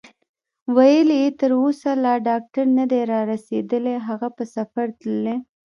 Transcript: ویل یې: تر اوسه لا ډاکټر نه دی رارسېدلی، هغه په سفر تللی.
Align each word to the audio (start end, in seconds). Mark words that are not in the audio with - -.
ویل 0.75 1.09
یې: 1.19 1.25
تر 1.39 1.51
اوسه 1.61 1.91
لا 2.03 2.13
ډاکټر 2.27 2.65
نه 2.77 2.85
دی 2.91 3.01
رارسېدلی، 3.11 3.95
هغه 4.07 4.27
په 4.37 4.43
سفر 4.55 4.87
تللی. 4.99 5.35